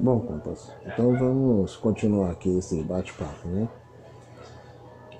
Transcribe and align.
Bom, 0.00 0.20
compas, 0.20 0.72
então 0.84 1.16
vamos 1.16 1.76
continuar 1.76 2.30
aqui 2.30 2.58
esse 2.58 2.82
bate-papo, 2.82 3.46
né? 3.46 3.68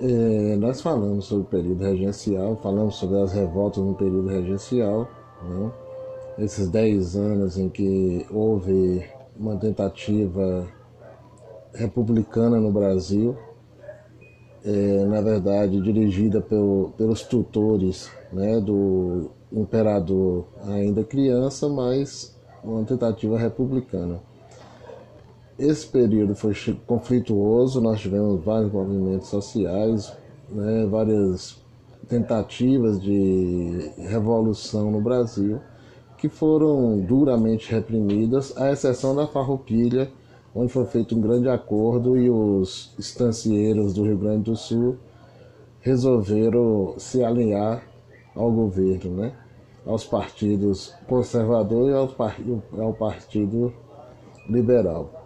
É, 0.01 0.57
nós 0.57 0.81
falamos 0.81 1.27
sobre 1.27 1.45
o 1.45 1.47
período 1.47 1.85
regencial, 1.85 2.59
falamos 2.61 2.97
sobre 2.97 3.21
as 3.21 3.33
revoltas 3.33 3.85
no 3.85 3.95
período 3.95 4.29
regencial, 4.29 5.09
né? 5.43 5.71
esses 6.39 6.69
10 6.69 7.17
anos 7.17 7.57
em 7.59 7.69
que 7.69 8.27
houve 8.31 9.05
uma 9.39 9.57
tentativa 9.57 10.67
republicana 11.75 12.59
no 12.59 12.73
Brasil, 12.73 13.37
é, 14.65 15.05
na 15.05 15.21
verdade 15.21 15.81
dirigida 15.81 16.41
pelo, 16.41 16.93
pelos 16.97 17.23
tutores 17.23 18.11
né, 18.33 18.61
do 18.61 19.31
imperador 19.53 20.47
ainda 20.67 21.05
criança, 21.05 21.69
mas 21.69 22.37
uma 22.65 22.85
tentativa 22.85 23.39
republicana. 23.39 24.32
Esse 25.63 25.87
período 25.87 26.35
foi 26.35 26.53
conflituoso, 26.89 27.81
nós 27.81 28.01
tivemos 28.01 28.43
vários 28.43 28.73
movimentos 28.73 29.29
sociais, 29.29 30.13
né, 30.51 30.85
várias 30.91 31.57
tentativas 32.09 33.01
de 33.01 33.93
revolução 33.97 34.91
no 34.91 35.01
Brasil, 35.01 35.61
que 36.19 36.29
foram 36.29 36.99
duramente 36.99 37.71
reprimidas, 37.71 38.53
à 38.57 38.73
exceção 38.73 39.15
da 39.15 39.29
Farroupilha, 39.29 40.11
onde 40.53 40.73
foi 40.73 40.85
feito 40.85 41.15
um 41.15 41.21
grande 41.21 41.49
acordo 41.49 42.19
e 42.19 42.29
os 42.29 42.93
estancieiros 42.99 43.95
do 43.95 44.03
Rio 44.03 44.19
Grande 44.19 44.51
do 44.51 44.57
Sul 44.57 44.97
resolveram 45.79 46.95
se 46.99 47.23
alinhar 47.23 47.85
ao 48.35 48.51
governo, 48.51 49.13
né? 49.13 49.33
aos 49.87 50.05
partidos 50.05 50.93
conservador 51.07 51.89
e 51.89 51.95
ao, 51.95 52.13
ao 52.85 52.93
partido 52.95 53.73
liberal. 54.49 55.22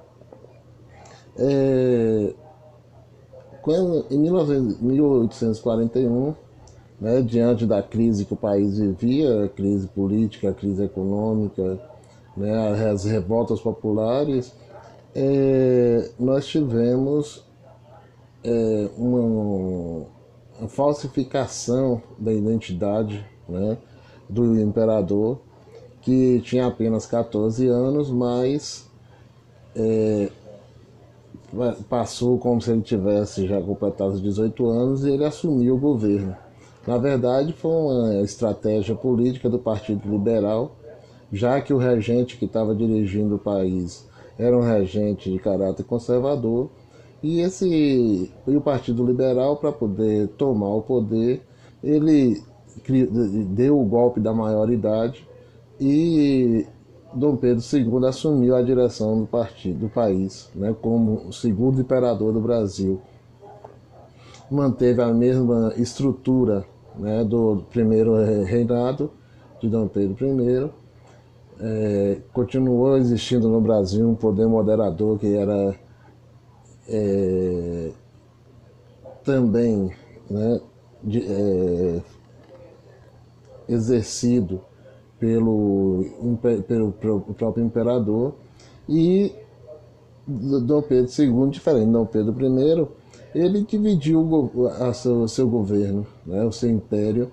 É, 1.38 2.34
quando, 3.62 4.06
em 4.10 4.18
1841, 4.18 6.34
né, 7.00 7.20
diante 7.20 7.66
da 7.66 7.82
crise 7.82 8.24
que 8.24 8.32
o 8.32 8.36
país 8.36 8.78
vivia, 8.78 9.50
crise 9.54 9.86
política, 9.88 10.52
crise 10.52 10.84
econômica, 10.84 11.78
né, 12.36 12.90
as 12.90 13.04
revoltas 13.04 13.60
populares, 13.60 14.52
é, 15.14 16.10
nós 16.18 16.46
tivemos 16.46 17.44
é, 18.44 18.88
uma, 18.96 20.06
uma, 20.60 20.68
falsificação 20.68 22.02
da 22.18 22.32
identidade 22.32 23.24
né, 23.48 23.76
do 24.28 24.60
imperador, 24.60 25.40
que 26.02 26.40
tinha 26.42 26.66
apenas 26.66 27.04
14 27.04 27.66
anos, 27.66 28.10
mas 28.10 28.88
é, 29.74 30.30
passou 31.88 32.38
como 32.38 32.60
se 32.60 32.70
ele 32.70 32.82
tivesse 32.82 33.46
já 33.46 33.60
completado 33.60 34.12
os 34.12 34.22
18 34.22 34.68
anos 34.68 35.04
e 35.04 35.10
ele 35.10 35.24
assumiu 35.24 35.76
o 35.76 35.78
governo. 35.78 36.36
Na 36.86 36.98
verdade, 36.98 37.52
foi 37.52 37.70
uma 37.70 38.22
estratégia 38.22 38.94
política 38.94 39.48
do 39.48 39.58
Partido 39.58 40.08
Liberal, 40.08 40.76
já 41.32 41.60
que 41.60 41.72
o 41.72 41.78
regente 41.78 42.36
que 42.36 42.44
estava 42.44 42.74
dirigindo 42.74 43.34
o 43.36 43.38
país 43.38 44.06
era 44.38 44.56
um 44.56 44.60
regente 44.60 45.30
de 45.30 45.38
caráter 45.38 45.82
conservador, 45.84 46.70
e 47.22 47.40
esse 47.40 48.30
e 48.46 48.56
o 48.56 48.60
Partido 48.60 49.04
Liberal 49.04 49.56
para 49.56 49.72
poder 49.72 50.28
tomar 50.36 50.68
o 50.68 50.82
poder, 50.82 51.42
ele 51.82 52.42
deu 53.48 53.80
o 53.80 53.84
golpe 53.84 54.20
da 54.20 54.32
maioridade 54.32 55.26
e 55.80 56.66
Dom 57.12 57.36
Pedro 57.36 57.64
II 57.72 58.06
assumiu 58.06 58.54
a 58.54 58.62
direção 58.62 59.20
do 59.20 59.26
partido 59.26 59.80
do 59.80 59.88
país, 59.88 60.50
né, 60.54 60.74
como 60.80 61.28
o 61.28 61.32
segundo 61.32 61.80
imperador 61.80 62.32
do 62.32 62.40
Brasil. 62.40 63.00
Manteve 64.50 65.02
a 65.02 65.12
mesma 65.12 65.72
estrutura 65.76 66.64
né, 66.98 67.24
do 67.24 67.64
primeiro 67.70 68.16
reinado 68.44 69.10
de 69.60 69.68
Dom 69.68 69.88
Pedro 69.88 70.26
I. 70.26 70.70
É, 71.58 72.18
continuou 72.34 72.98
existindo 72.98 73.48
no 73.48 73.60
Brasil 73.62 74.06
um 74.06 74.14
poder 74.14 74.46
moderador 74.46 75.18
que 75.18 75.34
era 75.34 75.74
é, 76.86 77.90
também 79.24 79.90
né, 80.30 80.60
de, 81.02 81.24
é, 81.26 82.02
exercido 83.68 84.60
pelo, 85.18 86.04
pelo, 86.66 86.92
pelo 86.92 87.20
próprio 87.34 87.64
imperador 87.64 88.34
e 88.88 89.32
Dom 90.26 90.82
Pedro 90.82 91.10
II, 91.18 91.50
diferente 91.50 91.86
de 91.86 91.92
Dom 91.92 92.06
Pedro 92.06 92.34
I, 92.34 92.88
ele 93.34 93.62
dividiu 93.62 94.20
o 94.20 94.92
seu, 94.92 95.28
seu 95.28 95.48
governo, 95.48 96.06
né, 96.24 96.44
o 96.44 96.52
seu 96.52 96.70
império. 96.70 97.30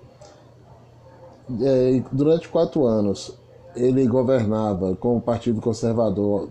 É, 1.60 2.02
durante 2.12 2.48
quatro 2.48 2.86
anos, 2.86 3.36
ele 3.74 4.06
governava 4.06 4.94
com 4.94 5.16
o 5.16 5.20
Partido 5.20 5.60
Conservador 5.60 6.48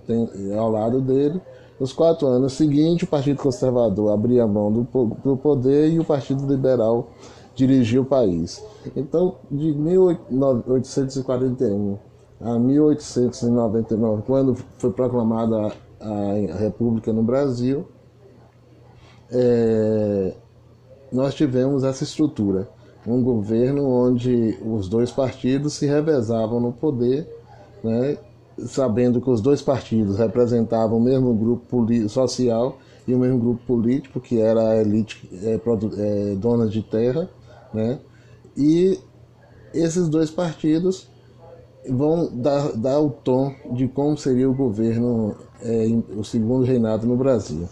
ao 0.57 0.69
lado 0.69 1.01
dele. 1.01 1.41
Nos 1.79 1.93
quatro 1.93 2.27
anos 2.27 2.53
seguintes, 2.53 3.07
o 3.07 3.09
Partido 3.09 3.41
Conservador 3.41 4.11
abria 4.11 4.45
mão 4.45 4.71
do, 4.71 4.83
do 5.23 5.37
poder 5.37 5.91
e 5.91 5.99
o 5.99 6.05
Partido 6.05 6.45
Liberal 6.45 7.09
dirigia 7.55 8.01
o 8.01 8.05
país. 8.05 8.63
Então, 8.95 9.37
de 9.49 9.73
1841 9.73 11.97
a 12.41 12.59
1899, 12.59 14.23
quando 14.23 14.55
foi 14.77 14.91
proclamada 14.91 15.71
a 15.99 16.33
República 16.57 17.11
no 17.13 17.23
Brasil, 17.23 17.87
é, 19.31 20.33
nós 21.11 21.33
tivemos 21.33 21.83
essa 21.83 22.03
estrutura. 22.03 22.69
Um 23.05 23.21
governo 23.21 23.89
onde 23.89 24.57
os 24.65 24.87
dois 24.87 25.11
partidos 25.11 25.73
se 25.73 25.85
revezavam 25.85 26.57
no 26.59 26.71
poder, 26.71 27.27
né, 27.83 28.17
sabendo 28.65 29.19
que 29.19 29.29
os 29.29 29.41
dois 29.41 29.61
partidos 29.61 30.17
representavam 30.17 30.97
o 30.97 31.01
mesmo 31.01 31.33
grupo 31.33 31.85
social 32.07 32.77
e 33.07 33.13
o 33.13 33.19
mesmo 33.19 33.39
grupo 33.39 33.65
político, 33.65 34.19
que 34.19 34.39
era 34.39 34.69
a 34.69 34.81
elite 34.81 35.29
é, 35.43 35.55
é, 35.55 36.35
dona 36.35 36.67
de 36.67 36.81
terra, 36.81 37.29
né? 37.73 37.99
E 38.55 38.99
esses 39.73 40.07
dois 40.07 40.29
partidos 40.29 41.07
vão 41.89 42.29
dar, 42.33 42.71
dar 42.73 42.99
o 42.99 43.09
tom 43.09 43.53
de 43.71 43.87
como 43.87 44.17
seria 44.17 44.49
o 44.49 44.53
governo, 44.53 45.35
é, 45.61 45.85
o 46.15 46.23
segundo 46.23 46.63
reinado 46.63 47.05
no 47.07 47.17
Brasil. 47.17 47.67